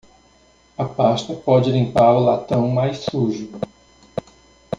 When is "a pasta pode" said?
0.79-1.69